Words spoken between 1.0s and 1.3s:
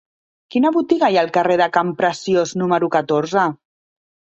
hi ha al